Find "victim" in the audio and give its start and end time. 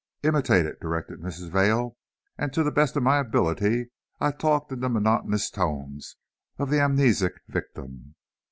7.47-8.15